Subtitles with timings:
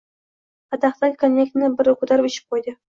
[0.71, 2.81] Qadahdagi konyakni bir ko‘tarib ichib qo‘ydi.